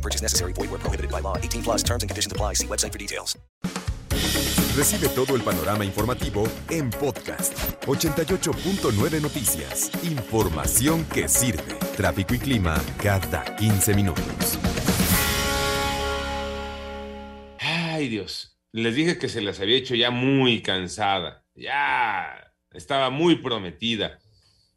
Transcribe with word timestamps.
No 0.00 0.02
purchase 0.02 0.22
necessary. 0.22 0.54
Void 0.54 0.70
where 0.70 0.80
prohibited 0.80 1.10
by 1.10 1.20
law. 1.20 1.36
18 1.36 1.62
plus 1.62 1.82
terms 1.82 2.02
and 2.02 2.08
conditions 2.08 2.32
apply. 2.32 2.54
See 2.54 2.66
website 2.66 2.92
for 2.92 2.98
details. 2.98 3.36
Recibe 4.74 5.08
todo 5.08 5.36
el 5.36 5.42
panorama 5.42 5.84
informativo 5.84 6.44
en 6.70 6.88
podcast 6.88 7.52
88.9 7.86 9.20
Noticias. 9.20 9.90
Información 10.04 11.04
que 11.12 11.28
sirve. 11.28 11.74
Tráfico 11.96 12.34
y 12.34 12.38
clima 12.38 12.80
cada 13.02 13.44
15 13.56 13.94
minutos. 13.94 14.58
Ay, 17.58 18.08
Dios. 18.08 18.56
Les 18.72 18.94
dije 18.94 19.18
que 19.18 19.28
se 19.28 19.42
las 19.42 19.60
había 19.60 19.76
hecho 19.76 19.94
ya 19.94 20.10
muy 20.10 20.62
cansada. 20.62 21.44
Ya 21.54 22.54
estaba 22.72 23.10
muy 23.10 23.36
prometida. 23.36 24.18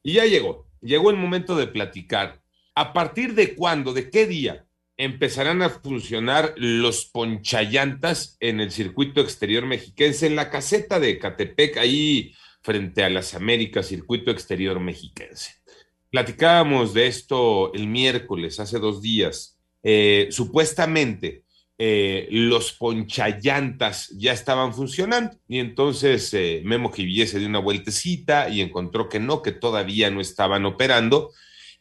Y 0.01 0.13
ya 0.13 0.26
llegó. 0.26 0.67
Llegó 0.81 1.12
el 1.12 1.15
momento 1.15 1.55
de 1.55 1.67
platicar. 1.67 2.41
¿A 2.76 2.91
partir 2.91 3.35
de 3.35 3.55
cuándo, 3.55 3.93
de 3.93 4.09
qué 4.09 4.27
día 4.27 4.65
empezarán 5.03 5.62
a 5.62 5.70
funcionar 5.70 6.53
los 6.57 7.05
ponchallantas 7.05 8.38
en 8.39 8.59
el 8.59 8.71
circuito 8.71 9.21
exterior 9.21 9.66
mexiquense, 9.66 10.27
en 10.27 10.35
la 10.35 10.49
caseta 10.49 10.99
de 10.99 11.20
Catepec, 11.20 11.77
ahí 11.77 12.34
frente 12.62 13.04
a 13.04 13.09
las 13.09 13.34
Américas, 13.34 13.87
circuito 13.87 14.31
exterior 14.31 14.79
mexiquense? 14.79 15.51
Platicábamos 16.09 16.93
de 16.93 17.07
esto 17.07 17.74
el 17.74 17.87
miércoles, 17.87 18.59
hace 18.59 18.79
dos 18.79 19.01
días. 19.01 19.57
Eh, 19.81 20.27
supuestamente 20.31 21.43
eh, 21.77 22.27
los 22.29 22.71
ponchallantas 22.74 24.09
ya 24.15 24.31
estaban 24.31 24.74
funcionando 24.74 25.35
y 25.48 25.57
entonces 25.59 26.34
eh, 26.34 26.62
Memo 26.63 26.91
Jivier 26.91 27.27
se 27.27 27.40
dio 27.40 27.48
una 27.48 27.59
vueltecita 27.59 28.48
y 28.48 28.62
encontró 28.62 29.09
que 29.09 29.20
no, 29.20 29.41
que 29.41 29.51
todavía 29.51 30.12
no 30.12 30.21
estaban 30.21 30.65
operando 30.65 31.31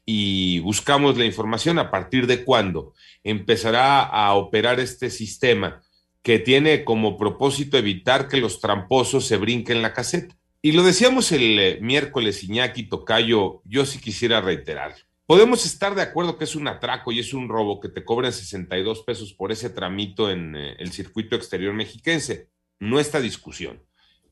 y 0.04 0.58
buscamos 0.60 1.16
la 1.16 1.24
información 1.24 1.78
a 1.78 1.90
partir 1.90 2.26
de 2.26 2.44
cuándo 2.44 2.92
empezará 3.22 4.02
a 4.02 4.34
operar 4.34 4.80
este 4.80 5.10
sistema 5.10 5.82
que 6.22 6.38
tiene 6.38 6.84
como 6.84 7.16
propósito 7.16 7.76
evitar 7.76 8.28
que 8.28 8.36
los 8.36 8.60
tramposos 8.60 9.26
se 9.26 9.36
brinquen 9.36 9.82
la 9.82 9.92
caseta. 9.92 10.36
Y 10.60 10.72
lo 10.72 10.84
decíamos 10.84 11.32
el 11.32 11.58
eh, 11.58 11.78
miércoles, 11.80 12.44
Iñaki 12.44 12.84
Tocayo, 12.84 13.62
yo 13.64 13.84
sí 13.84 13.98
quisiera 13.98 14.40
reiterar. 14.40 14.94
Podemos 15.26 15.66
estar 15.66 15.94
de 15.94 16.02
acuerdo 16.02 16.38
que 16.38 16.44
es 16.44 16.54
un 16.54 16.68
atraco 16.68 17.10
y 17.10 17.18
es 17.18 17.34
un 17.34 17.48
robo 17.48 17.80
que 17.80 17.88
te 17.88 18.04
cobran 18.04 18.32
62 18.32 19.02
pesos 19.02 19.32
por 19.32 19.50
ese 19.50 19.70
tramito 19.70 20.30
en 20.30 20.54
eh, 20.54 20.76
el 20.78 20.92
circuito 20.92 21.34
exterior 21.34 21.74
mexiquense. 21.74 22.48
No 22.78 23.00
está 23.00 23.20
discusión. 23.20 23.82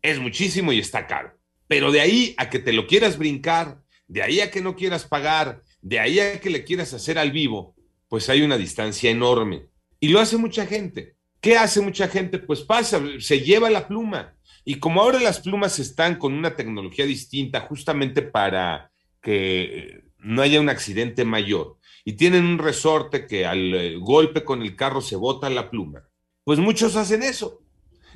Es 0.03 0.21
muchísimo 0.21 0.73
y 0.73 0.79
está 0.79 1.07
caro. 1.07 1.37
Pero 1.67 1.91
de 1.91 2.01
ahí 2.01 2.35
a 2.37 2.51
que 2.51 2.59
te 2.59 2.73
lo 2.73 2.87
quieras 2.87 3.19
brincar, 3.19 3.83
de 4.11 4.23
ahí 4.23 4.41
a 4.41 4.51
que 4.51 4.61
no 4.61 4.75
quieras 4.75 5.07
pagar, 5.07 5.63
de 5.81 6.01
ahí 6.01 6.19
a 6.19 6.41
que 6.41 6.51
le 6.51 6.65
quieras 6.65 6.93
hacer 6.93 7.17
al 7.17 7.31
vivo, 7.31 7.77
pues 8.09 8.29
hay 8.29 8.43
una 8.43 8.59
distancia 8.59 9.09
enorme. 9.09 9.67
Y 10.01 10.09
lo 10.09 10.19
hace 10.19 10.37
mucha 10.37 10.67
gente. 10.67 11.15
¿Qué 11.41 11.57
hace 11.57 11.81
mucha 11.81 12.09
gente? 12.09 12.41
Pues 12.41 12.63
pasa, 12.63 13.01
se 13.21 13.41
lleva 13.41 13.71
la 13.71 13.87
pluma. 13.87 14.35
Y 14.65 14.81
como 14.81 15.01
ahora 15.01 15.21
las 15.21 15.39
plumas 15.39 15.79
están 15.79 16.17
con 16.17 16.35
una 16.35 16.57
tecnología 16.57 17.07
distinta 17.07 17.61
justamente 17.61 18.21
para 18.21 18.91
que 19.23 20.03
no 20.19 20.43
haya 20.43 20.61
un 20.61 20.71
accidente 20.71 21.25
mayor 21.25 21.79
y 22.05 22.15
tienen 22.15 22.45
un 22.45 22.59
resorte 22.59 23.29
que 23.29 23.47
al 23.47 23.75
eh, 23.75 23.97
golpe 23.97 24.43
con 24.43 24.61
el 24.61 24.75
carro 24.75 25.01
se 25.01 25.15
bota 25.15 25.49
la 25.51 25.71
pluma, 25.71 26.03
pues 26.43 26.59
muchos 26.59 26.97
hacen 26.97 27.23
eso. 27.23 27.63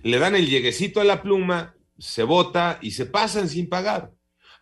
Le 0.03 0.19
dan 0.19 0.35
el 0.35 0.51
lleguecito 0.51 1.01
a 1.01 1.05
la 1.05 1.23
pluma, 1.23 1.77
se 1.99 2.25
bota 2.25 2.81
y 2.83 2.91
se 2.91 3.07
pasan 3.07 3.49
sin 3.49 3.69
pagar. 3.69 4.11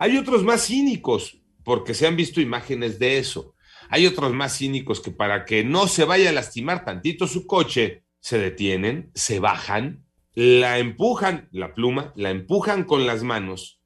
Hay 0.03 0.19
otros 0.19 0.43
más 0.43 0.67
cínicos, 0.67 1.39
porque 1.63 1.95
se 1.95 2.09
han 2.09 2.17
visto 2.17 2.41
imágenes 2.41 2.99
de 2.99 3.19
eso. 3.19 3.55
Hay 3.89 4.05
otros 4.05 4.33
más 4.33 4.59
cínicos 4.59 5.01
que 5.01 5.13
para 5.13 5.45
que 5.45 5.63
no 5.63 5.87
se 5.87 6.05
vaya 6.05 6.31
a 6.31 6.33
lastimar 6.33 6.85
tantito 6.85 7.29
su 7.29 7.47
coche, 7.47 8.03
se 8.19 8.37
detienen, 8.37 9.13
se 9.15 9.39
bajan, 9.39 10.05
la 10.35 10.81
empujan, 10.81 11.49
la 11.53 11.73
pluma, 11.73 12.13
la 12.17 12.31
empujan 12.31 12.83
con 12.83 13.07
las 13.07 13.23
manos, 13.23 13.81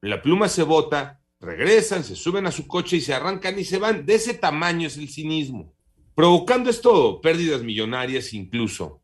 la 0.00 0.20
pluma 0.20 0.48
se 0.48 0.64
bota, 0.64 1.22
regresan, 1.38 2.02
se 2.02 2.16
suben 2.16 2.48
a 2.48 2.50
su 2.50 2.66
coche 2.66 2.96
y 2.96 3.00
se 3.00 3.14
arrancan 3.14 3.56
y 3.56 3.62
se 3.62 3.78
van. 3.78 4.04
De 4.04 4.16
ese 4.16 4.34
tamaño 4.34 4.88
es 4.88 4.96
el 4.96 5.08
cinismo. 5.08 5.76
Provocando 6.16 6.70
esto 6.70 7.20
pérdidas 7.20 7.62
millonarias 7.62 8.32
incluso 8.32 9.00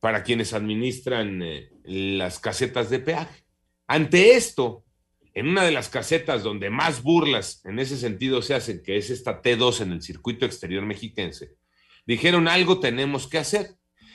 para 0.00 0.22
quienes 0.22 0.54
administran 0.54 1.42
eh, 1.42 1.68
las 1.84 2.38
casetas 2.38 2.88
de 2.88 3.00
peaje. 3.00 3.44
Ante 3.86 4.34
esto, 4.34 4.83
en 5.34 5.48
una 5.48 5.64
de 5.64 5.72
las 5.72 5.88
casetas 5.88 6.42
donde 6.42 6.70
más 6.70 7.02
burlas 7.02 7.60
en 7.64 7.80
ese 7.80 7.96
sentido 7.96 8.40
se 8.40 8.54
hacen, 8.54 8.82
que 8.82 8.96
es 8.96 9.10
esta 9.10 9.42
T2 9.42 9.80
en 9.80 9.92
el 9.92 10.02
circuito 10.02 10.46
exterior 10.46 10.84
mexiquense, 10.84 11.56
dijeron 12.06 12.46
algo 12.46 12.78
tenemos 12.78 13.26
que 13.26 13.38
hacer 13.38 13.70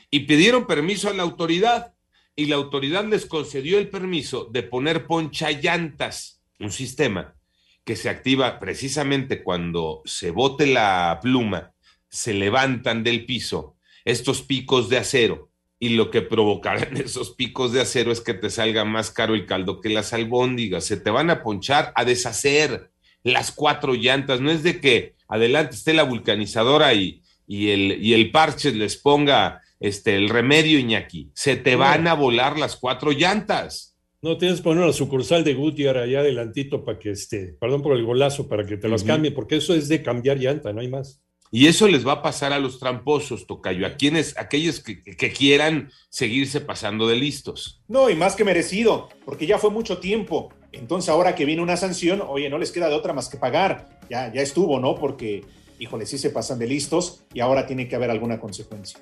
y 0.10 0.22
pidieron 0.22 0.66
permiso 0.66 1.10
a 1.10 1.14
la 1.14 1.24
autoridad 1.24 1.94
y 2.36 2.46
la 2.46 2.56
autoridad 2.56 3.06
les 3.06 3.26
concedió 3.26 3.78
el 3.78 3.90
permiso 3.90 4.46
de 4.46 4.64
poner 4.64 5.06
ponchallantas, 5.06 6.42
un 6.58 6.72
sistema 6.72 7.36
que 7.84 7.98
se 7.98 8.10
activa 8.10 8.60
precisamente 8.60 9.44
cuando 9.44 10.02
se 10.06 10.32
bote 10.32 10.68
la 10.68 11.20
pluma, 11.22 11.74
se 12.08 12.34
levantan 12.34 13.04
del 13.04 13.26
piso 13.26 13.78
estos 14.06 14.42
picos 14.42 14.90
de 14.90 14.98
acero 14.98 15.49
y 15.80 15.90
lo 15.90 16.12
que 16.12 16.22
provocarán 16.22 16.98
esos 17.04 17.32
picos 17.32 17.72
de 17.72 17.82
acero 17.82 18.12
es 18.12 18.22
que 18.22 18.34
te 18.34 18.50
salga 18.50 18.86
más 18.86 19.12
caro 19.12 19.34
el 19.34 19.46
caldo 19.46 19.82
que 19.82 19.90
las 19.90 20.14
albóndigas, 20.14 20.84
se 20.84 20.98
te 20.98 21.10
van 21.10 21.30
a 21.30 21.42
ponchar, 21.42 21.92
a 21.96 22.06
deshacer 22.06 22.92
las 23.24 23.52
cuatro 23.52 23.94
llantas, 23.94 24.42
no 24.42 24.52
es 24.52 24.64
de 24.64 24.80
que 24.80 25.16
adelante 25.28 25.76
esté 25.76 25.94
la 25.94 26.04
vulcanizadora 26.04 26.94
y, 26.94 27.22
y, 27.48 27.70
el, 27.70 28.04
y 28.04 28.14
el 28.14 28.32
parche 28.32 28.72
les 28.72 28.98
ponga 28.98 29.62
este, 29.80 30.16
el 30.16 30.30
remedio 30.30 30.80
Iñaki, 30.80 31.32
se 31.34 31.56
te 31.56 31.76
van 31.76 32.08
a 32.08 32.14
volar 32.14 32.58
las 32.58 32.76
cuatro 32.76 33.12
llantas. 33.12 33.96
No 34.22 34.38
tienes 34.38 34.58
que 34.58 34.64
poner 34.64 34.86
la 34.86 34.92
sucursal 34.92 35.46
de 35.46 35.54
Gutiérrez 35.54 36.04
allá 36.04 36.20
adelantito 36.20 36.84
para 36.84 37.00
que 37.00 37.12
este, 37.12 37.56
perdón 37.60 37.82
por 37.82 37.96
el 37.96 38.04
golazo, 38.04 38.50
para 38.50 38.66
que 38.66 38.76
te 38.76 38.90
las 38.90 39.02
Ujú. 39.02 39.08
cambie, 39.08 39.32
porque 39.32 39.56
eso 39.56 39.74
es 39.74 39.88
de 39.88 40.04
cambiar 40.04 40.38
llanta, 40.38 40.74
no 40.74 40.82
hay 40.82 40.90
más. 40.90 41.22
Y 41.52 41.68
eso 41.68 41.88
les 41.88 42.06
va 42.06 42.14
a 42.14 42.22
pasar 42.22 42.54
a 42.54 42.60
los 42.60 42.78
tramposos, 42.80 43.48
Tocayo, 43.48 43.88
a 43.88 43.96
quienes, 43.96 44.38
aquellos 44.38 44.82
que, 44.82 45.02
que 45.02 45.32
quieran 45.32 45.92
seguirse 46.10 46.62
pasando 46.62 47.08
de 47.08 47.16
listos. 47.16 47.82
No, 47.88 48.10
y 48.10 48.16
más 48.16 48.36
que 48.36 48.44
merecido, 48.44 49.10
porque 49.26 49.48
ya 49.48 49.58
fue 49.58 49.72
mucho 49.72 49.98
tiempo. 49.98 50.54
Entonces 50.72 51.10
ahora 51.10 51.34
que 51.34 51.46
viene 51.46 51.64
una 51.64 51.78
sanción, 51.78 52.22
oye, 52.22 52.50
no 52.50 52.60
les 52.60 52.72
queda 52.72 52.88
de 52.90 52.96
otra 52.96 53.14
más 53.14 53.30
que 53.30 53.38
pagar. 53.38 54.00
Ya, 54.10 54.32
ya 54.32 54.42
estuvo, 54.42 54.80
¿no? 54.80 54.96
Porque, 54.96 55.44
híjole, 55.80 56.06
sí 56.06 56.20
se 56.20 56.30
pasan 56.30 56.60
de 56.60 56.68
listos 56.68 57.24
y 57.34 57.40
ahora 57.40 57.66
tiene 57.66 57.88
que 57.88 57.96
haber 57.96 58.12
alguna 58.12 58.40
consecuencia. 58.40 59.00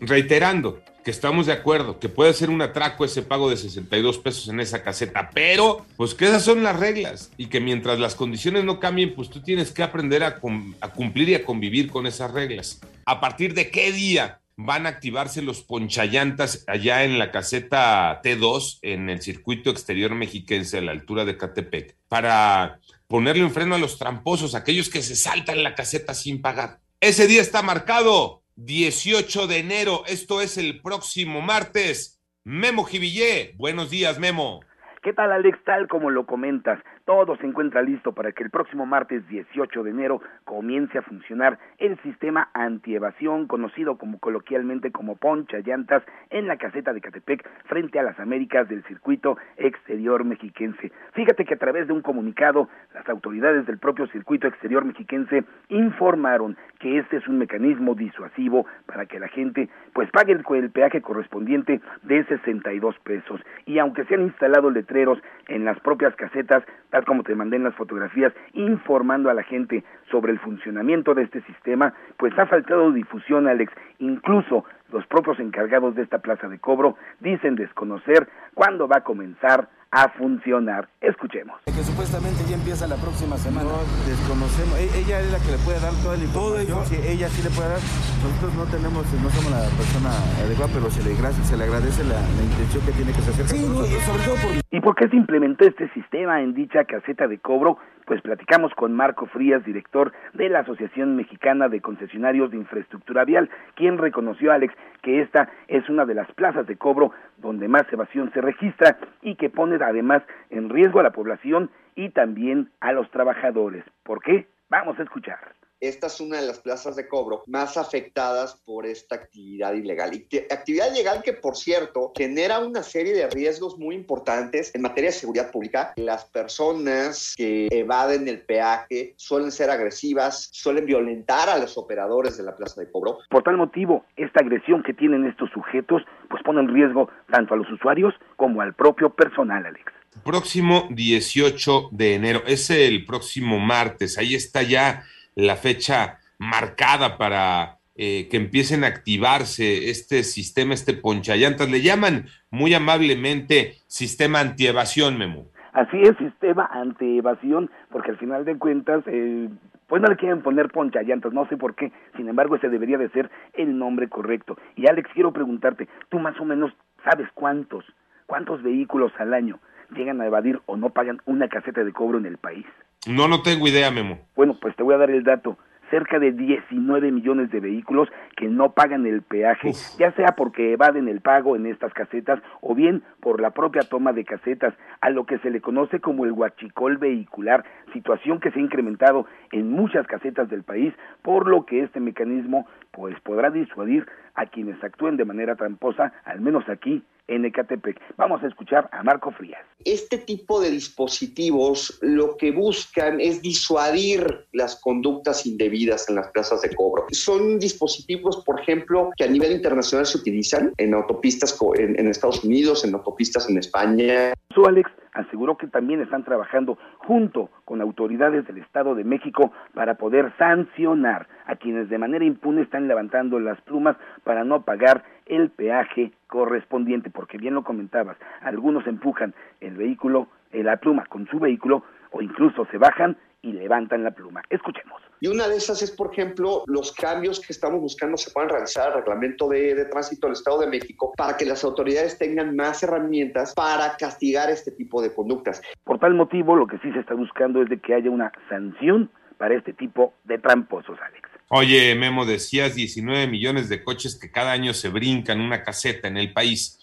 Reiterando 0.00 0.82
que 1.04 1.10
estamos 1.10 1.46
de 1.46 1.52
acuerdo, 1.54 1.98
que 1.98 2.08
puede 2.10 2.34
ser 2.34 2.50
un 2.50 2.60
atraco 2.60 3.04
ese 3.04 3.22
pago 3.22 3.48
de 3.48 3.56
62 3.56 4.18
pesos 4.18 4.48
en 4.48 4.60
esa 4.60 4.82
caseta, 4.82 5.30
pero 5.32 5.86
pues 5.96 6.14
que 6.14 6.26
esas 6.26 6.44
son 6.44 6.62
las 6.62 6.78
reglas 6.78 7.30
y 7.38 7.46
que 7.46 7.60
mientras 7.60 7.98
las 7.98 8.14
condiciones 8.14 8.64
no 8.64 8.80
cambien, 8.80 9.14
pues 9.14 9.30
tú 9.30 9.40
tienes 9.40 9.72
que 9.72 9.82
aprender 9.82 10.22
a, 10.22 10.36
cum- 10.40 10.74
a 10.80 10.88
cumplir 10.88 11.30
y 11.30 11.34
a 11.34 11.44
convivir 11.44 11.90
con 11.90 12.06
esas 12.06 12.30
reglas. 12.32 12.80
¿A 13.06 13.18
partir 13.20 13.54
de 13.54 13.70
qué 13.70 13.92
día 13.92 14.40
van 14.56 14.84
a 14.84 14.90
activarse 14.90 15.40
los 15.40 15.62
ponchallantas 15.62 16.64
allá 16.66 17.04
en 17.04 17.18
la 17.18 17.30
caseta 17.30 18.20
T2 18.22 18.80
en 18.82 19.08
el 19.08 19.22
circuito 19.22 19.70
exterior 19.70 20.14
mexiquense 20.14 20.78
a 20.78 20.82
la 20.82 20.92
altura 20.92 21.24
de 21.24 21.38
Catepec 21.38 21.96
para 22.08 22.78
ponerle 23.08 23.42
un 23.42 23.52
freno 23.52 23.74
a 23.74 23.78
los 23.78 23.98
tramposos, 23.98 24.54
aquellos 24.54 24.90
que 24.90 25.00
se 25.02 25.16
saltan 25.16 25.62
la 25.62 25.74
caseta 25.74 26.12
sin 26.12 26.42
pagar? 26.42 26.80
Ese 27.00 27.26
día 27.26 27.40
está 27.40 27.62
marcado 27.62 28.42
18 28.62 29.46
de 29.46 29.58
enero, 29.58 30.02
esto 30.06 30.42
es 30.42 30.58
el 30.58 30.82
próximo 30.82 31.40
martes. 31.40 32.22
Memo 32.44 32.84
Jivillé, 32.84 33.54
buenos 33.56 33.88
días, 33.88 34.18
Memo. 34.18 34.60
¿Qué 35.02 35.14
tal, 35.14 35.32
Alex? 35.32 35.58
Tal 35.64 35.88
como 35.88 36.10
lo 36.10 36.26
comentas, 36.26 36.78
todo 37.10 37.34
se 37.38 37.44
encuentra 37.44 37.82
listo 37.82 38.12
para 38.12 38.30
que 38.30 38.44
el 38.44 38.50
próximo 38.50 38.86
martes 38.86 39.26
18 39.26 39.82
de 39.82 39.90
enero 39.90 40.22
comience 40.44 40.96
a 40.96 41.02
funcionar 41.02 41.58
el 41.78 42.00
sistema 42.02 42.50
antievasión 42.54 43.48
conocido 43.48 43.98
como 43.98 44.20
coloquialmente 44.20 44.92
como 44.92 45.16
poncha 45.16 45.58
llantas 45.58 46.04
en 46.30 46.46
la 46.46 46.56
caseta 46.56 46.92
de 46.92 47.00
Catepec 47.00 47.44
frente 47.64 47.98
a 47.98 48.04
las 48.04 48.20
Américas 48.20 48.68
del 48.68 48.84
circuito 48.84 49.36
exterior 49.56 50.24
mexiquense. 50.24 50.92
Fíjate 51.14 51.44
que 51.44 51.54
a 51.54 51.58
través 51.58 51.88
de 51.88 51.94
un 51.94 52.00
comunicado 52.00 52.68
las 52.94 53.08
autoridades 53.08 53.66
del 53.66 53.78
propio 53.78 54.06
circuito 54.06 54.46
exterior 54.46 54.84
mexiquense 54.84 55.42
informaron 55.68 56.56
que 56.78 56.98
este 56.98 57.16
es 57.16 57.26
un 57.26 57.38
mecanismo 57.38 57.96
disuasivo 57.96 58.66
para 58.86 59.06
que 59.06 59.18
la 59.18 59.26
gente 59.26 59.68
pues 59.94 60.08
pague 60.12 60.32
el, 60.32 60.44
el 60.48 60.70
peaje 60.70 61.02
correspondiente 61.02 61.80
de 62.04 62.24
62 62.26 62.96
pesos 63.00 63.40
y 63.66 63.80
aunque 63.80 64.04
se 64.04 64.14
han 64.14 64.22
instalado 64.22 64.70
letreros 64.70 65.18
en 65.48 65.64
las 65.64 65.80
propias 65.80 66.14
casetas 66.14 66.62
como 67.04 67.22
te 67.22 67.34
mandé 67.34 67.56
en 67.56 67.64
las 67.64 67.74
fotografías, 67.74 68.32
informando 68.52 69.30
a 69.30 69.34
la 69.34 69.42
gente 69.42 69.84
sobre 70.10 70.32
el 70.32 70.38
funcionamiento 70.38 71.14
de 71.14 71.22
este 71.22 71.40
sistema, 71.42 71.94
pues 72.16 72.36
ha 72.38 72.46
faltado 72.46 72.92
difusión, 72.92 73.48
Alex. 73.48 73.72
Incluso 73.98 74.64
los 74.92 75.06
propios 75.06 75.38
encargados 75.40 75.94
de 75.94 76.02
esta 76.02 76.18
plaza 76.18 76.48
de 76.48 76.58
cobro 76.58 76.96
dicen 77.20 77.54
desconocer 77.56 78.28
cuándo 78.54 78.88
va 78.88 78.98
a 78.98 79.04
comenzar 79.04 79.68
a 79.90 80.08
funcionar. 80.10 80.88
Escuchemos. 81.00 81.60
Que 81.64 81.82
supuestamente 81.82 82.44
ya 82.48 82.54
empieza 82.54 82.86
la 82.86 82.96
próxima 82.96 83.36
semana. 83.36 83.68
No, 83.68 83.78
desconocemos. 84.06 84.78
E-, 84.78 85.00
ella 85.00 85.20
es 85.20 85.32
la 85.32 85.38
que 85.38 85.50
le 85.50 85.58
puede 85.58 85.80
dar 85.80 85.92
toda 86.02 86.16
la 86.16 86.24
información. 86.24 86.86
Sí, 86.86 86.96
ella 87.02 87.28
sí 87.28 87.42
le 87.42 87.50
puede 87.50 87.68
dar. 87.70 87.82
Nosotros 88.22 88.54
no 88.54 88.64
tenemos, 88.70 89.02
no 89.18 89.30
somos 89.30 89.50
la 89.50 89.66
persona 89.74 90.10
adecuada, 90.38 90.70
pero 90.72 90.90
se 90.90 91.02
le, 91.02 91.16
se 91.16 91.56
le 91.56 91.64
agradece 91.64 92.04
la, 92.04 92.20
la 92.20 92.42
intención 92.42 92.86
que 92.86 92.92
tiene 92.92 93.12
que 93.12 93.22
se 93.22 93.30
acerque. 93.30 93.50
Sí, 93.50 93.66
no, 93.66 93.82
sobre 94.06 94.22
todo 94.22 94.36
por... 94.36 94.50
¿Y 94.70 94.80
por 94.80 94.94
qué 94.94 95.08
se 95.08 95.16
implementó 95.16 95.64
este 95.64 95.88
sistema 95.90 96.40
en 96.40 96.54
dicha 96.54 96.84
caseta 96.84 97.26
de 97.26 97.38
cobro? 97.38 97.78
Pues 98.06 98.22
platicamos 98.22 98.72
con 98.74 98.92
Marco 98.92 99.26
Frías, 99.26 99.64
director 99.64 100.12
de 100.34 100.48
la 100.48 100.60
Asociación 100.60 101.16
Mexicana 101.16 101.68
de 101.68 101.80
Concesionarios 101.80 102.50
de 102.50 102.56
Infraestructura 102.56 103.24
Vial, 103.24 103.50
quien 103.74 103.98
reconoció, 103.98 104.52
Alex, 104.52 104.74
que 105.02 105.22
esta 105.22 105.48
es 105.68 105.88
una 105.88 106.04
de 106.06 106.14
las 106.14 106.30
plazas 106.32 106.66
de 106.66 106.76
cobro 106.76 107.12
donde 107.40 107.68
más 107.68 107.90
evasión 107.92 108.30
se 108.32 108.40
registra 108.40 108.98
y 109.22 109.36
que 109.36 109.50
pone 109.50 109.76
además 109.82 110.22
en 110.50 110.68
riesgo 110.68 111.00
a 111.00 111.04
la 111.04 111.12
población 111.12 111.70
y 111.94 112.10
también 112.10 112.70
a 112.80 112.92
los 112.92 113.10
trabajadores. 113.10 113.84
¿Por 114.02 114.22
qué? 114.22 114.46
Vamos 114.68 114.98
a 114.98 115.02
escuchar 115.02 115.59
esta 115.80 116.08
es 116.08 116.20
una 116.20 116.40
de 116.40 116.46
las 116.46 116.60
plazas 116.60 116.94
de 116.96 117.08
cobro 117.08 117.42
más 117.46 117.76
afectadas 117.76 118.60
por 118.64 118.86
esta 118.86 119.14
actividad 119.14 119.72
ilegal. 119.72 120.14
Y 120.14 120.38
actividad 120.52 120.92
ilegal 120.92 121.22
que, 121.22 121.32
por 121.32 121.56
cierto, 121.56 122.12
genera 122.16 122.58
una 122.58 122.82
serie 122.82 123.14
de 123.14 123.28
riesgos 123.28 123.78
muy 123.78 123.94
importantes 123.94 124.74
en 124.74 124.82
materia 124.82 125.10
de 125.10 125.16
seguridad 125.16 125.50
pública. 125.50 125.92
Las 125.96 126.26
personas 126.26 127.34
que 127.36 127.68
evaden 127.70 128.28
el 128.28 128.40
peaje 128.42 129.14
suelen 129.16 129.50
ser 129.50 129.70
agresivas, 129.70 130.50
suelen 130.52 130.84
violentar 130.84 131.48
a 131.48 131.58
los 131.58 131.78
operadores 131.78 132.36
de 132.36 132.42
la 132.42 132.54
plaza 132.54 132.80
de 132.80 132.90
cobro. 132.90 133.18
Por 133.30 133.42
tal 133.42 133.56
motivo, 133.56 134.04
esta 134.16 134.40
agresión 134.40 134.82
que 134.82 134.92
tienen 134.92 135.26
estos 135.26 135.50
sujetos, 135.50 136.02
pues 136.28 136.42
pone 136.42 136.60
en 136.60 136.68
riesgo 136.68 137.08
tanto 137.30 137.54
a 137.54 137.56
los 137.56 137.70
usuarios 137.70 138.14
como 138.36 138.60
al 138.60 138.74
propio 138.74 139.10
personal, 139.10 139.64
Alex. 139.64 139.92
Próximo 140.24 140.88
18 140.90 141.88
de 141.92 142.14
enero, 142.14 142.42
es 142.46 142.68
el 142.68 143.06
próximo 143.06 143.58
martes, 143.58 144.18
ahí 144.18 144.34
está 144.34 144.62
ya 144.62 145.04
la 145.46 145.56
fecha 145.56 146.18
marcada 146.38 147.18
para 147.18 147.78
eh, 147.96 148.28
que 148.30 148.36
empiecen 148.36 148.84
a 148.84 148.86
activarse 148.86 149.90
este 149.90 150.22
sistema, 150.22 150.74
este 150.74 150.94
ponchallantas. 150.94 151.70
Le 151.70 151.82
llaman 151.82 152.26
muy 152.50 152.72
amablemente 152.72 153.74
sistema 153.86 154.40
antievasión, 154.40 155.18
Memo. 155.18 155.46
Así 155.72 156.00
es, 156.00 156.16
sistema 156.16 156.68
antievasión, 156.72 157.70
porque 157.90 158.10
al 158.10 158.18
final 158.18 158.44
de 158.44 158.58
cuentas, 158.58 159.04
eh, 159.06 159.48
pues 159.86 160.02
no 160.02 160.08
le 160.08 160.16
quieren 160.16 160.42
poner 160.42 160.70
ponchallantas, 160.70 161.32
no 161.32 161.46
sé 161.48 161.56
por 161.56 161.74
qué, 161.74 161.92
sin 162.16 162.28
embargo 162.28 162.56
ese 162.56 162.68
debería 162.68 162.98
de 162.98 163.10
ser 163.10 163.30
el 163.54 163.78
nombre 163.78 164.08
correcto. 164.08 164.56
Y 164.76 164.88
Alex, 164.88 165.10
quiero 165.12 165.32
preguntarte, 165.32 165.88
¿tú 166.08 166.18
más 166.18 166.38
o 166.40 166.44
menos 166.44 166.72
sabes 167.04 167.28
cuántos, 167.34 167.84
cuántos 168.26 168.62
vehículos 168.62 169.12
al 169.18 169.34
año 169.34 169.60
llegan 169.94 170.20
a 170.20 170.26
evadir 170.26 170.60
o 170.66 170.76
no 170.76 170.90
pagan 170.90 171.20
una 171.26 171.48
caseta 171.48 171.84
de 171.84 171.92
cobro 171.92 172.18
en 172.18 172.26
el 172.26 172.38
país? 172.38 172.66
No, 173.06 173.28
no 173.28 173.40
tengo 173.40 173.66
idea, 173.66 173.90
Memo. 173.90 174.18
Bueno, 174.36 174.58
pues 174.60 174.76
te 174.76 174.82
voy 174.82 174.94
a 174.94 174.98
dar 174.98 175.10
el 175.10 175.24
dato. 175.24 175.56
Cerca 175.88 176.18
de 176.18 176.32
19 176.32 177.10
millones 177.10 177.50
de 177.50 177.58
vehículos 177.58 178.08
que 178.36 178.46
no 178.46 178.72
pagan 178.72 179.06
el 179.06 179.22
peaje, 179.22 179.72
ya 179.98 180.12
sea 180.12 180.36
porque 180.36 180.74
evaden 180.74 181.08
el 181.08 181.20
pago 181.20 181.56
en 181.56 181.66
estas 181.66 181.92
casetas 181.94 182.40
o 182.60 182.74
bien 182.76 183.02
por 183.20 183.40
la 183.40 183.50
propia 183.50 183.82
toma 183.82 184.12
de 184.12 184.24
casetas, 184.24 184.74
a 185.00 185.10
lo 185.10 185.24
que 185.24 185.38
se 185.38 185.50
le 185.50 185.60
conoce 185.60 185.98
como 185.98 186.26
el 186.26 186.32
huachicol 186.32 186.98
vehicular, 186.98 187.64
situación 187.92 188.38
que 188.38 188.52
se 188.52 188.60
ha 188.60 188.62
incrementado 188.62 189.26
en 189.50 189.72
muchas 189.72 190.06
casetas 190.06 190.48
del 190.48 190.62
país, 190.62 190.94
por 191.22 191.48
lo 191.48 191.64
que 191.64 191.82
este 191.82 191.98
mecanismo 191.98 192.68
pues 192.92 193.18
podrá 193.20 193.50
disuadir 193.50 194.06
a 194.34 194.46
quienes 194.46 194.82
actúen 194.84 195.16
de 195.16 195.24
manera 195.24 195.56
tramposa, 195.56 196.12
al 196.24 196.40
menos 196.40 196.68
aquí 196.68 197.02
en 197.30 197.44
Ecatepec. 197.44 197.98
Vamos 198.16 198.42
a 198.42 198.48
escuchar 198.48 198.88
a 198.92 199.02
Marco 199.02 199.30
Frías. 199.30 199.60
Este 199.84 200.18
tipo 200.18 200.60
de 200.60 200.70
dispositivos 200.70 201.98
lo 202.02 202.36
que 202.36 202.50
buscan 202.50 203.20
es 203.20 203.40
disuadir 203.40 204.46
las 204.52 204.76
conductas 204.76 205.46
indebidas 205.46 206.08
en 206.10 206.16
las 206.16 206.28
plazas 206.28 206.60
de 206.60 206.74
cobro. 206.74 207.06
Son 207.12 207.58
dispositivos, 207.58 208.44
por 208.44 208.60
ejemplo, 208.60 209.10
que 209.16 209.24
a 209.24 209.28
nivel 209.28 209.52
internacional 209.52 210.06
se 210.06 210.18
utilizan 210.18 210.72
en 210.76 210.92
autopistas 210.92 211.56
en, 211.76 212.08
Estados 212.08 212.44
Unidos, 212.44 212.84
en 212.84 212.94
autopistas 212.94 213.48
en 213.48 213.58
España. 213.58 214.34
Su 214.52 214.66
Alex 214.66 214.90
aseguró 215.12 215.56
que 215.56 215.66
también 215.66 216.00
están 216.00 216.24
trabajando 216.24 216.78
junto 216.98 217.50
con 217.64 217.80
autoridades 217.80 218.46
del 218.46 218.58
Estado 218.58 218.94
de 218.94 219.04
México 219.04 219.52
para 219.74 219.94
poder 219.94 220.32
sancionar 220.38 221.26
a 221.46 221.56
quienes 221.56 221.88
de 221.88 221.98
manera 221.98 222.24
impune 222.24 222.62
están 222.62 222.88
levantando 222.88 223.40
las 223.40 223.60
plumas 223.62 223.96
para 224.24 224.44
no 224.44 224.62
pagar 224.62 225.04
el 225.26 225.50
peaje 225.50 226.12
correspondiente, 226.26 227.10
porque 227.10 227.38
bien 227.38 227.54
lo 227.54 227.64
comentabas, 227.64 228.16
algunos 228.40 228.86
empujan 228.86 229.34
el 229.60 229.76
vehículo, 229.76 230.28
eh, 230.52 230.62
la 230.62 230.76
pluma 230.76 231.06
con 231.06 231.26
su 231.28 231.38
vehículo 231.38 231.84
o 232.10 232.22
incluso 232.22 232.64
se 232.66 232.78
bajan 232.78 233.16
y 233.42 233.52
levantan 233.52 234.04
la 234.04 234.10
pluma. 234.10 234.42
Escuchemos. 234.50 235.09
Y 235.22 235.26
una 235.26 235.48
de 235.48 235.56
esas 235.56 235.82
es, 235.82 235.90
por 235.90 236.12
ejemplo, 236.12 236.64
los 236.66 236.92
cambios 236.92 237.40
que 237.40 237.52
estamos 237.52 237.78
buscando 237.80 238.16
se 238.16 238.30
puedan 238.30 238.48
realizar 238.48 238.90
al 238.90 239.00
reglamento 239.00 239.48
de, 239.48 239.74
de, 239.74 239.84
tránsito 239.84 240.26
del 240.26 240.32
Estado 240.32 240.60
de 240.60 240.66
México 240.66 241.12
para 241.14 241.36
que 241.36 241.44
las 241.44 241.62
autoridades 241.62 242.16
tengan 242.16 242.56
más 242.56 242.82
herramientas 242.82 243.52
para 243.52 243.96
castigar 243.98 244.48
este 244.48 244.70
tipo 244.70 245.02
de 245.02 245.14
conductas. 245.14 245.60
Por 245.84 245.98
tal 245.98 246.14
motivo, 246.14 246.56
lo 246.56 246.66
que 246.66 246.78
sí 246.78 246.90
se 246.92 247.00
está 247.00 247.12
buscando 247.14 247.62
es 247.62 247.68
de 247.68 247.78
que 247.78 247.92
haya 247.92 248.08
una 248.08 248.32
sanción 248.48 249.10
para 249.36 249.56
este 249.56 249.74
tipo 249.74 250.14
de 250.24 250.38
tramposos, 250.38 250.98
Alex. 250.98 251.28
Oye, 251.48 251.94
Memo, 251.96 252.24
decías 252.24 252.74
19 252.74 253.26
millones 253.26 253.68
de 253.68 253.84
coches 253.84 254.18
que 254.18 254.30
cada 254.30 254.52
año 254.52 254.72
se 254.72 254.88
brincan 254.88 255.42
una 255.42 255.64
caseta 255.64 256.08
en 256.08 256.16
el 256.16 256.32
país. 256.32 256.78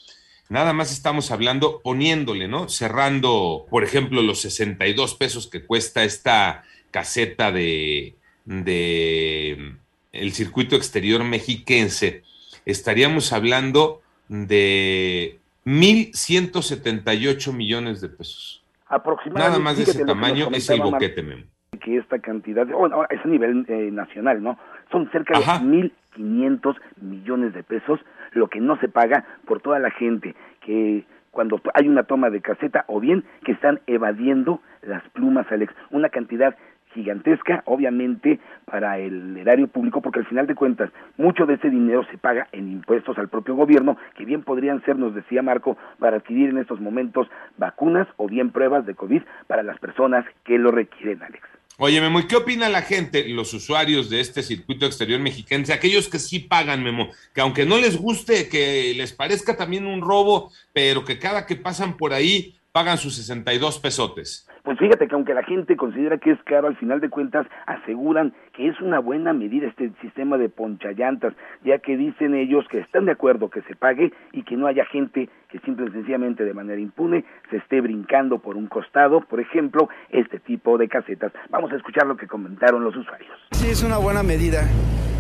Nada 0.50 0.74
más 0.74 0.92
estamos 0.92 1.32
hablando 1.32 1.82
poniéndole, 1.82 2.48
¿no? 2.48 2.70
Cerrando, 2.70 3.66
por 3.70 3.84
ejemplo, 3.84 4.22
los 4.22 4.42
62 4.42 5.16
pesos 5.16 5.50
que 5.50 5.66
cuesta 5.66 6.04
esta 6.04 6.64
caseta 6.92 7.52
de, 7.52 8.16
de 8.48 9.76
el 10.12 10.32
circuito 10.32 10.76
exterior 10.76 11.24
mexiquense. 11.24 12.24
Estaríamos 12.66 13.32
hablando 13.32 14.02
de 14.28 15.38
1.178 15.66 17.54
millones 17.54 18.02
de 18.02 18.10
pesos. 18.10 18.64
Aproximadamente. 18.88 19.50
Nada 19.50 19.64
más 19.64 19.78
de 19.78 19.84
ese 19.84 20.06
tamaño 20.06 20.50
es 20.52 20.70
el 20.70 20.82
boquete, 20.82 21.22
Memo 21.22 21.44
que 21.78 21.98
esta 21.98 22.20
cantidad, 22.20 22.66
bueno, 22.68 23.06
es 23.10 23.24
a 23.24 23.28
nivel 23.28 23.66
eh, 23.68 23.92
nacional, 23.92 24.42
¿no? 24.42 24.58
Son 24.92 25.10
cerca 25.12 25.38
de 25.38 25.46
1.500 25.46 26.76
millones 27.02 27.54
de 27.54 27.64
pesos 27.64 28.00
lo 28.32 28.48
que 28.48 28.60
no 28.60 28.78
se 28.80 28.88
paga 28.88 29.26
por 29.46 29.62
toda 29.62 29.80
la 29.80 29.92
gente 29.92 30.36
que 30.62 31.06
cuando 31.32 31.62
hay 31.76 31.88
una 31.88 32.04
toma 32.04 32.30
de 32.30 32.42
caseta 32.42 32.84
o 32.88 33.00
bien 33.00 33.24
que 33.44 33.52
están 33.52 33.80
evadiendo 33.86 34.60
las 34.82 35.04
plumas, 35.10 35.46
Alex, 35.52 35.74
una 35.92 36.10
cantidad 36.10 36.56
gigantesca, 36.94 37.64
obviamente, 37.66 38.40
para 38.66 39.00
el 39.00 39.38
erario 39.38 39.68
público, 39.68 40.02
porque 40.02 40.20
al 40.20 40.26
final 40.26 40.48
de 40.48 40.56
cuentas, 40.56 40.90
mucho 41.18 41.46
de 41.46 41.56
ese 41.56 41.70
dinero 41.70 42.06
se 42.12 42.18
paga 42.18 42.48
en 42.52 42.72
impuestos 42.72 43.18
al 43.18 43.30
propio 43.30 43.56
gobierno, 43.56 43.98
que 44.16 44.26
bien 44.26 44.44
podrían 44.44 44.84
ser, 44.86 44.98
nos 44.98 45.14
decía 45.16 45.42
Marco, 45.42 45.78
para 46.00 46.18
adquirir 46.18 46.50
en 46.50 46.58
estos 46.58 46.80
momentos 46.80 47.28
vacunas 47.58 48.08
o 48.18 48.28
bien 48.28 48.52
pruebas 48.52 48.86
de 48.86 48.96
COVID 48.96 49.22
para 49.48 49.64
las 49.64 49.80
personas 49.80 50.26
que 50.44 50.58
lo 50.58 50.72
requieren, 50.72 51.24
Alex. 51.24 51.48
Oye, 51.80 52.02
Memo, 52.02 52.20
¿y 52.20 52.26
qué 52.26 52.36
opina 52.36 52.70
la 52.70 52.82
gente, 52.82 53.30
los 53.30 53.54
usuarios 53.54 54.10
de 54.10 54.20
este 54.20 54.42
circuito 54.42 54.88
exterior 54.88 55.20
mexicano, 55.20 55.64
aquellos 55.72 56.10
que 56.10 56.18
sí 56.18 56.40
pagan, 56.40 56.84
Memo, 56.84 57.12
que 57.36 57.42
aunque 57.42 57.68
no 57.68 57.78
les 57.78 57.98
guste, 57.98 58.50
que 58.50 58.96
les 58.98 59.14
parezca 59.14 59.56
también 59.56 59.86
un 59.86 60.02
robo, 60.02 60.52
pero 60.74 61.06
que 61.06 61.20
cada 61.20 61.46
que 61.46 61.56
pasan 61.56 61.96
por 61.96 62.14
ahí 62.14 62.56
pagan 62.72 62.98
sus 62.98 63.16
62 63.16 63.78
pesotes. 63.78 64.48
Pues 64.68 64.80
fíjate 64.80 65.08
que 65.08 65.16
aunque 65.16 65.34
la 65.34 65.44
gente 65.44 65.78
considera 65.78 66.18
que 66.18 66.32
es 66.32 66.44
caro, 66.44 66.68
al 66.68 66.76
final 66.76 67.00
de 67.00 67.10
cuentas 67.10 67.48
aseguran 67.68 68.34
que 68.52 68.68
es 68.68 68.82
una 68.82 69.00
buena 69.00 69.32
medida 69.32 69.66
este 69.66 69.94
sistema 70.02 70.38
de 70.38 70.50
ponchallantas, 70.50 71.34
ya 71.64 71.80
que 71.80 71.96
dicen 71.96 72.36
ellos 72.36 72.68
que 72.68 72.80
están 72.80 73.06
de 73.06 73.14
acuerdo 73.14 73.50
que 73.50 73.62
se 73.62 73.78
pague 73.78 74.12
y 74.34 74.44
que 74.44 74.58
no 74.58 74.68
haya 74.68 74.84
gente 74.84 75.30
que 75.48 75.60
simple 75.60 75.86
y 75.88 75.92
sencillamente 75.92 76.44
de 76.44 76.54
manera 76.54 76.82
impune 76.82 77.24
se 77.50 77.56
esté 77.56 77.80
brincando 77.80 78.40
por 78.40 78.58
un 78.58 78.68
costado, 78.68 79.22
por 79.22 79.40
ejemplo, 79.40 79.88
este 80.10 80.38
tipo 80.38 80.78
de 80.78 80.90
casetas. 80.90 81.32
Vamos 81.50 81.72
a 81.72 81.78
escuchar 81.78 82.06
lo 82.06 82.18
que 82.18 82.28
comentaron 82.28 82.84
los 82.84 82.94
usuarios. 82.94 83.32
Sí, 83.52 83.70
es 83.70 83.82
una 83.86 84.00
buena 84.00 84.22
medida, 84.22 84.64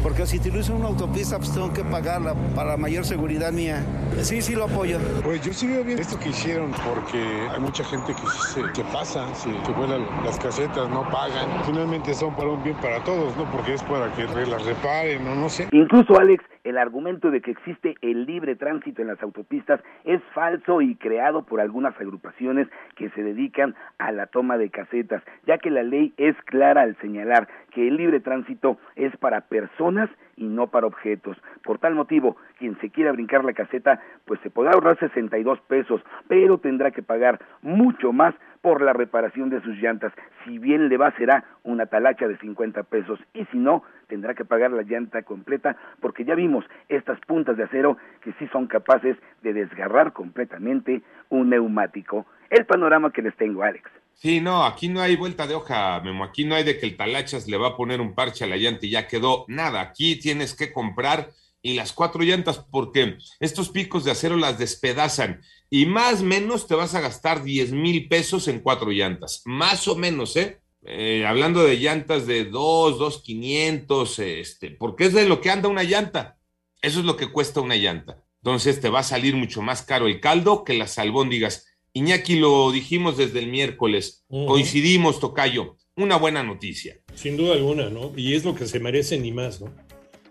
porque 0.07 0.25
si 0.25 0.37
utilizo 0.37 0.73
una 0.73 0.87
autopista, 0.87 1.37
pues 1.37 1.53
tengo 1.53 1.73
que 1.73 1.83
pagarla 1.83 2.33
para 2.55 2.77
mayor 2.77 3.03
seguridad 3.03 3.51
mía. 3.51 3.85
Sí, 4.21 4.41
sí 4.41 4.55
lo 4.55 4.63
apoyo. 4.63 4.99
Pues 5.21 5.41
yo 5.41 5.51
sí 5.51 5.67
veo 5.67 5.83
bien 5.83 5.99
esto 5.99 6.17
que 6.17 6.29
hicieron, 6.29 6.71
porque 6.89 7.19
hay 7.51 7.59
mucha 7.59 7.83
gente 7.83 8.15
que, 8.15 8.21
se, 8.53 8.61
que 8.71 8.85
pasa, 8.85 9.27
se, 9.35 9.49
que 9.49 9.71
vuelan 9.73 10.07
las 10.23 10.39
casetas, 10.39 10.89
no 10.91 11.01
pagan. 11.09 11.61
Finalmente 11.65 12.13
son 12.13 12.33
para 12.37 12.47
un 12.47 12.63
bien 12.63 12.77
para 12.77 13.03
todos, 13.03 13.35
¿no? 13.35 13.51
Porque 13.51 13.73
es 13.73 13.83
para 13.83 14.09
que 14.13 14.23
las 14.23 14.63
reparen, 14.63 15.27
o 15.27 15.35
no 15.35 15.49
sé. 15.49 15.67
Incluso, 15.73 16.17
Alex, 16.17 16.41
el 16.67 16.77
argumento 16.77 17.31
de 17.31 17.39
que 17.39 17.51
existe 17.51 17.95
el 18.01 18.25
libre 18.25 18.55
tránsito 18.55 19.01
en 19.01 19.07
las 19.07 19.24
autopistas 19.24 19.79
es 20.03 20.21
falso 20.33 20.81
y 20.81 20.95
creado 20.95 21.43
por 21.43 21.62
algunas 21.62 21.97
agrupaciones 22.00 22.67
que 22.95 23.09
se 23.12 23.24
dedican 23.24 23.74
a 23.97 24.12
la 24.12 24.27
toma 24.27 24.57
de 24.57 24.69
casetas, 24.69 25.24
ya 25.45 25.57
que 25.59 25.69
la 25.69 25.83
ley 25.83 26.13
es 26.17 26.36
clara 26.43 26.81
al 26.81 26.97
señalar 26.97 27.47
que 27.71 27.88
el 27.88 27.95
libre 27.95 28.19
tránsito 28.19 28.77
es 28.95 29.15
para 29.17 29.41
personas 29.41 30.09
y 30.36 30.45
no 30.45 30.67
para 30.67 30.88
objetos. 30.88 31.38
Por 31.63 31.79
tal 31.79 31.95
motivo, 31.95 32.36
quien 32.59 32.77
se 32.79 32.89
quiera 32.89 33.13
brincar 33.13 33.45
la 33.45 33.53
caseta, 33.53 34.01
pues 34.25 34.39
se 34.41 34.50
podrá 34.50 34.71
ahorrar 34.71 35.00
62 35.00 35.62
pesos, 35.62 36.01
pero 36.27 36.57
tendrá 36.57 36.91
que 36.91 37.01
pagar 37.01 37.39
mucho 37.62 38.12
más 38.12 38.36
por 38.67 38.81
la 38.81 38.91
reparación 38.91 39.50
de 39.50 39.62
sus 39.62 39.77
llantas. 39.77 40.12
Si 40.43 40.59
bien 40.59 40.89
le 40.89 40.97
va 40.97 41.15
será 41.15 41.45
una 41.63 41.86
talacha 41.86 42.27
de 42.27 42.38
50 42.38 42.83
pesos 42.83 43.17
y 43.33 43.45
si 43.45 43.57
no, 43.57 43.81
tendrá 44.09 44.33
que 44.33 44.43
pagar 44.43 44.71
la 44.71 44.81
llanta 44.81 45.24
completa 45.24 45.77
porque 46.01 46.25
ya 46.25 46.36
vimos 46.36 46.65
estas 46.89 47.17
puntas 47.21 47.55
de 47.55 47.63
acero 47.63 47.95
que 48.21 48.33
sí 48.33 48.45
son 48.51 48.67
capaces 48.67 49.15
de 49.41 49.53
desgarrar 49.53 50.12
completamente 50.12 51.01
un 51.29 51.50
neumático. 51.50 52.25
El 52.50 52.65
panorama 52.65 53.13
que 53.13 53.21
les 53.21 53.38
tengo, 53.38 53.63
Alex. 53.63 53.89
Sí, 54.15 54.41
no, 54.41 54.65
aquí 54.65 54.89
no 54.89 55.00
hay 55.00 55.15
vuelta 55.15 55.47
de 55.47 55.55
hoja, 55.55 56.01
Memo. 56.01 56.25
Aquí 56.25 56.43
no 56.43 56.53
hay 56.53 56.65
de 56.65 56.77
que 56.77 56.88
el 56.88 56.97
talachas 56.97 57.47
le 57.47 57.55
va 57.55 57.69
a 57.69 57.77
poner 57.77 58.01
un 58.01 58.15
parche 58.15 58.43
a 58.43 58.47
la 58.47 58.57
llanta 58.57 58.86
y 58.86 58.89
ya 58.89 59.07
quedó. 59.07 59.45
Nada, 59.47 59.79
aquí 59.79 60.19
tienes 60.19 60.57
que 60.57 60.74
comprar 60.74 61.29
y 61.67 61.74
las 61.74 61.91
cuatro 61.91 62.21
llantas 62.24 62.65
porque 62.71 63.17
estos 63.41 63.67
picos 63.67 64.05
de 64.05 64.12
acero 64.12 64.38
las 64.38 64.57
despedazan 64.57 65.41
y 65.69 65.86
más 65.86 66.21
o 66.21 66.24
menos 66.24 66.65
te 66.65 66.75
vas 66.75 66.95
a 66.95 67.01
gastar 67.01 67.43
10 67.43 67.74
mil 67.74 68.07
pesos 68.07 68.47
en 68.47 68.62
cuatro 68.62 68.89
llantas. 68.89 69.41
Más 69.43 69.86
o 69.89 69.97
menos, 69.97 70.38
¿eh? 70.38 70.62
eh 70.86 71.25
hablando 71.27 71.65
de 71.65 71.75
llantas 71.75 72.25
de 72.25 72.45
2, 72.45 72.97
2, 72.97 73.21
500, 73.21 74.19
este, 74.19 74.71
porque 74.71 75.07
es 75.07 75.13
de 75.13 75.27
lo 75.27 75.41
que 75.41 75.50
anda 75.50 75.67
una 75.67 75.83
llanta. 75.83 76.38
Eso 76.81 77.00
es 77.01 77.05
lo 77.05 77.17
que 77.17 77.33
cuesta 77.33 77.59
una 77.59 77.75
llanta. 77.75 78.24
Entonces 78.41 78.79
te 78.79 78.88
va 78.88 79.00
a 79.00 79.03
salir 79.03 79.36
mucho 79.36 79.62
más 79.62 79.81
caro 79.81 80.07
el 80.07 80.21
caldo 80.21 80.63
que 80.63 80.74
las 80.74 80.97
albóndigas. 80.97 81.67
Iñaki 81.91 82.39
lo 82.39 82.71
dijimos 82.71 83.17
desde 83.17 83.39
el 83.39 83.47
miércoles. 83.47 84.24
Coincidimos, 84.29 85.19
Tocayo. 85.19 85.75
Una 85.97 86.15
buena 86.15 86.43
noticia. 86.43 87.01
Sin 87.13 87.36
duda 87.36 87.55
alguna, 87.55 87.89
¿no? 87.89 88.13
Y 88.15 88.36
es 88.36 88.45
lo 88.45 88.55
que 88.55 88.67
se 88.67 88.79
merecen 88.79 89.25
y 89.25 89.33
más, 89.33 89.59
¿no? 89.59 89.87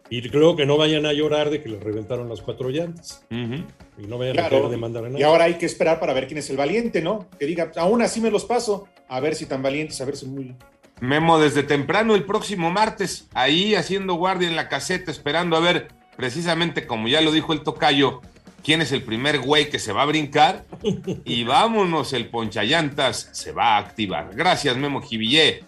Y 0.09 0.29
creo 0.29 0.55
que 0.57 0.67
no 0.67 0.77
vayan 0.77 1.07
a 1.07 1.13
llorar 1.13 1.51
de 1.51 1.63
que 1.63 1.69
les 1.69 1.83
reventaron 1.83 2.29
las 2.29 2.41
cuatro 2.41 2.71
llantas. 2.71 3.25
Y 3.31 4.07
no 4.07 4.19
vayan 4.19 4.39
a 4.39 4.69
demandar 4.69 5.05
a 5.05 5.09
nadie. 5.09 5.21
Y 5.21 5.25
ahora 5.25 5.45
hay 5.45 5.55
que 5.55 5.67
esperar 5.67 5.99
para 5.99 6.13
ver 6.13 6.27
quién 6.27 6.39
es 6.39 6.49
el 6.51 6.57
valiente, 6.57 7.03
¿no? 7.03 7.29
Que 7.39 7.47
diga, 7.47 7.73
aún 7.77 8.03
así 8.03 8.21
me 8.21 8.31
los 8.31 8.45
paso. 8.45 8.87
A 9.09 9.21
ver 9.21 9.35
si 9.35 9.47
tan 9.47 9.63
valientes, 9.63 10.01
a 10.01 10.05
ver 10.05 10.17
si 10.17 10.27
muy. 10.27 10.55
Memo, 11.01 11.39
desde 11.39 11.63
temprano 11.63 12.15
el 12.15 12.25
próximo 12.25 12.71
martes, 12.71 13.29
ahí 13.35 13.75
haciendo 13.75 14.15
guardia 14.15 14.49
en 14.49 14.57
la 14.57 14.69
caseta, 14.69 15.11
esperando 15.11 15.57
a 15.57 15.61
ver, 15.61 15.89
precisamente 16.17 16.87
como 16.87 17.07
ya 17.07 17.21
lo 17.21 17.33
dijo 17.33 17.53
el 17.53 17.63
tocayo, 17.63 18.23
quién 18.65 18.81
es 18.81 18.93
el 18.93 19.03
primer 19.03 19.41
güey 19.41 19.69
que 19.69 19.79
se 19.79 19.93
va 19.93 20.03
a 20.03 20.07
brincar 20.07 20.65
y 21.25 21.45
vámonos, 21.45 22.13
el 22.15 22.29
ponchallantas 22.29 23.29
se 23.33 23.53
va 23.53 23.77
a 23.77 23.79
activar. 23.79 24.31
Gracias, 24.35 24.77
Memo 24.77 25.03
Jivillé. 25.03 25.63